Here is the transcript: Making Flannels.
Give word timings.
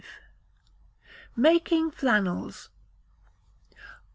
Making 1.37 1.91
Flannels. 1.91 2.69